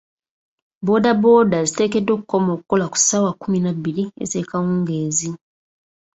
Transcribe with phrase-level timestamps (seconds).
[0.85, 5.29] Boodabooda ziteekeddwa okukoma okukola ku ssaawa kkumi na bbiri, ezaakawungeezi.